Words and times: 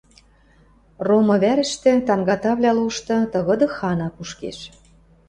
Ромы 1.07 1.35
вӓрӹштӹ, 1.43 1.91
тангатавлӓ 2.07 2.71
лошты, 2.77 3.15
тыгыды 3.31 3.67
хана 3.77 4.07
кушкеш. 4.15 4.59